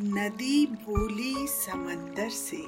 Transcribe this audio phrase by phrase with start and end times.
[0.00, 2.64] नदी बोली समंदर से।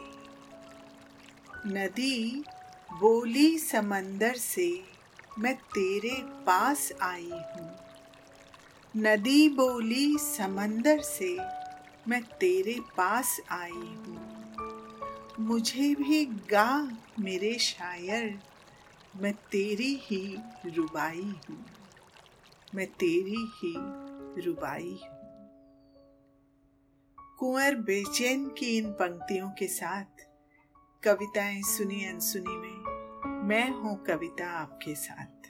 [1.67, 2.45] नदी
[2.93, 4.85] बोली समंदर से,
[5.39, 7.77] मैं तेरे पास आई हूँ।
[8.97, 11.39] नदी बोली समंदर से,
[12.09, 14.45] मैं तेरे पास आई हूँ।
[15.41, 18.39] मुझे भी गा मेरे शायर,
[19.17, 21.67] मैं तेरी ही रुबाई हूँ।
[22.75, 23.75] मैं तेरी ही
[24.47, 25.18] रुबाई हूँ।
[27.39, 30.23] कुंवर बेचैन की इन पंक्तियों के साथ
[31.03, 35.49] कविताएँ सुनी अनसुनी में, मैं हूँ कविता आपके साथ।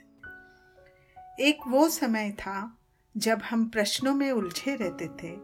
[1.41, 2.77] एक वो समय था
[3.15, 5.35] जब हम प्रश्नों में उलझे रहते थे,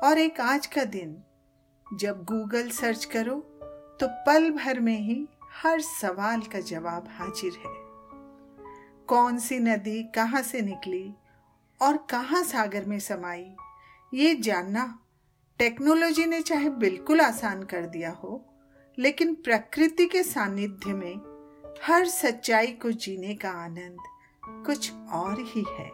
[0.00, 1.22] और एक आज का दिन,
[1.86, 3.34] जब गूगल सर्च करो
[4.00, 7.74] तो पल भर में ही हर सवाल का जवाब हाजिर है।
[9.06, 11.14] कौन सी नदी कहाँ से निकली
[11.80, 13.54] और कहाँ सागर में समाई,
[14.14, 14.98] ये जानना
[15.62, 18.40] टेक्नोलॉजी ने चाहे बिल्कुल आसान कर दिया हो,
[18.98, 21.20] लेकिन प्रकृति के सानिध्य में
[21.82, 23.98] हर सच्चाई को जीने का आनंद
[24.66, 25.90] कुछ और ही है।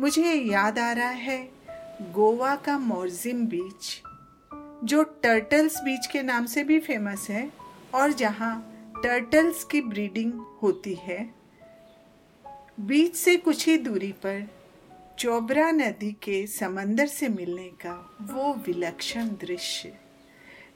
[0.00, 1.42] मुझे याद आ रहा है
[2.12, 4.02] गोवा का मोरजिम बीच,
[4.84, 7.50] जो टर्टल्स बीच के नाम से भी फ़ेमस है
[7.94, 8.54] और जहाँ
[9.02, 11.39] टर्टल्स की ब्रीडिंग होती है।
[12.78, 14.48] बीच से कुछ ही दूरी पर
[15.18, 19.92] चोबरा नदी के समंदर से मिलने का वो विलक्षण दृश्य,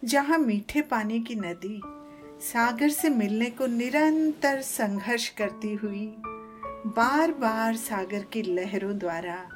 [0.05, 1.81] जहाँ मीठे पानी की नदी
[2.41, 6.07] सागर से मिलने को निरंतर संघर्ष करती हुई
[6.87, 9.49] बार बार सागर की लहरों द्वारा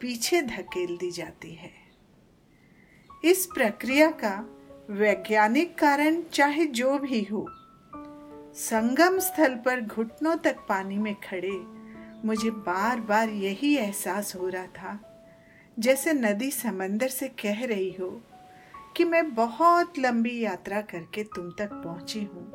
[0.00, 1.72] पीछे धकेल दी जाती है।
[3.24, 4.34] इस प्रक्रिया का
[4.90, 7.46] वैज्ञानिक कारण चाहे जो भी हो
[8.56, 11.56] संगम स्थल पर घुटनों तक पानी में खड़े,
[12.24, 14.98] मुझे बार बार यही एहसास हो रहा था,
[15.76, 18.08] जैसे नदी समंदर से कह रही हो
[18.96, 22.52] कि मैं बहुत लंबी यात्रा करके तुम तक पहुँची हूँ।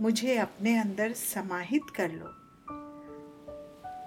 [0.00, 2.28] मुझे अपने अंदर समाहित कर लो।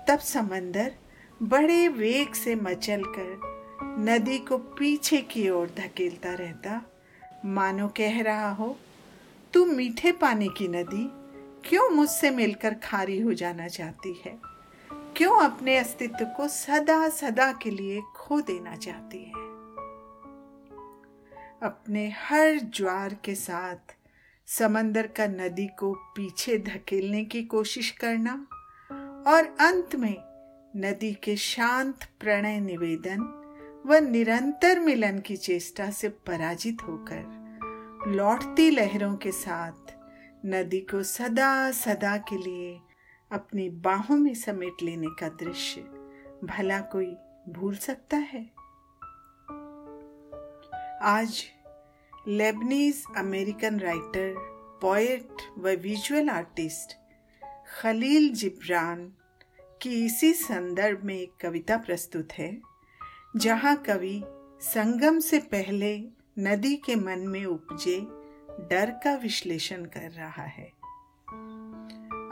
[0.08, 0.94] तब समंदर
[1.42, 3.56] बड़े वेग से मचल कर
[4.00, 6.82] नदी को पीछे की ओर धकेलता रहता।
[7.46, 8.76] मानो कह रहा हो
[9.57, 11.09] तू मीठे पानी की नदी
[11.69, 14.40] क्यों मुझसे मिलकर खारी हो जाना चाहती है?
[15.16, 19.31] क्यों अपने अस्तित्व को सदा सदा के लिए खो देना चाहती है?
[21.63, 23.95] अपने हर ज्वार के साथ
[24.47, 28.47] समंदर का नदी को पीछे धकेलने की कोशिश करना
[29.28, 30.16] और अंत में
[30.75, 33.44] नदी के शांत प्रणय निवेदन
[33.85, 37.37] व निरंतर मिलन की चेष्टा से पराजित होकर
[38.07, 39.91] लौटती लहरों के साथ
[40.45, 42.79] नदी को सदा सदा के लिए
[43.31, 45.81] अपनी बाहों में समेट लेने का दृश्य
[46.44, 47.16] भला कोई
[47.50, 48.44] भूल सकता है।
[51.01, 51.44] आज
[52.28, 54.34] लेबनीज अमेरिकन राइटर
[54.81, 56.97] पोएट व विजुअल आर्टिस्ट
[57.81, 59.13] खलील जिब्रान
[59.81, 62.57] की इसी संदर्भ में एक कविता प्रस्तुत है,
[63.35, 64.24] जहाँ कवि
[64.62, 68.00] संगम से पहले नदी के मन में उपजे
[68.70, 70.72] डर का विश्लेषण कर रहा है।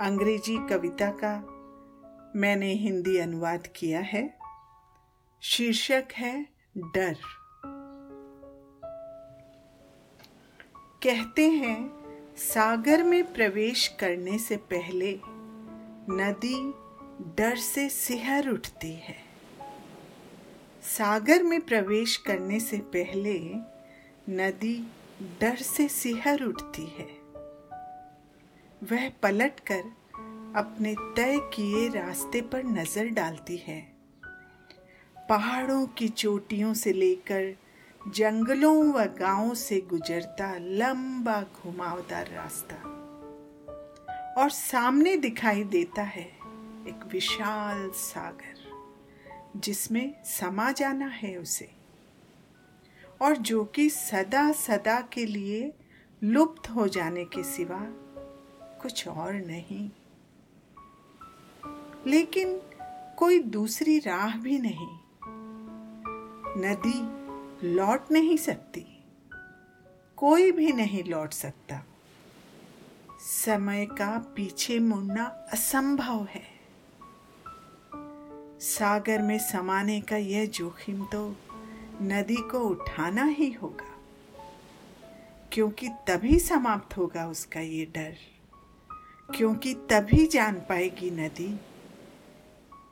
[0.02, 1.46] अंग्रेज़ी कविता का
[2.36, 4.38] मैंने हिंदी अनुवाद किया है।
[5.42, 7.18] शीर्षक है डर।
[11.04, 11.92] कहते हैं,
[12.38, 15.20] सागर में प्रवेश करने से पहले
[16.10, 16.74] नदी
[17.38, 19.18] डर से सिहर उठती है।
[20.84, 23.75] सागर में प्रवेश करने से पहले
[24.30, 24.76] नदी
[25.42, 27.06] डर से सिहर उठती है।
[28.82, 29.84] वह पलटकर
[30.56, 33.80] अपने तय किए रास्ते पर नज़र डालती है।
[35.30, 37.54] पहाड़ों की चोटियों से लेकर
[38.02, 42.76] जंगलों व गाँवों से गुजरता लंबा घुमावदार रास्ता
[44.42, 46.28] और सामने दिखाई देता है
[46.88, 48.58] एक विशाल सागर,
[49.60, 51.70] जिसमें समा जाना है उसे।
[53.22, 55.74] और जो कि सदा सदा के लिए
[56.24, 57.82] लुप्त हो जाने के सिवा
[58.82, 59.90] कुछ और नहीं।
[62.08, 62.62] लेकिन
[63.18, 64.98] कोई दूसरी राह भी नहीं।
[66.58, 67.26] नदी
[67.74, 69.04] लौट नहीं सकती।
[70.18, 71.86] कोई भी नहीं लौट सकता।
[73.20, 76.56] समय का पीछे मुड़ना असंभव है।
[78.60, 81.36] सागर में समाने का यह जोखिम तो
[82.02, 83.92] नदी को उठाना ही होगा,
[85.52, 88.16] क्योंकि तभी समाप्त होगा उसका ये डर,
[89.30, 91.60] क्योंकि तभी जान पाएगी नदी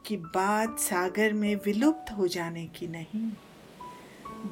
[0.06, 3.30] कि बात सागर में विलुप्त हो जाने की नहीं,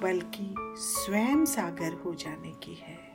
[0.02, 3.11] बल्कि स्वयं सागर हो जाने की है।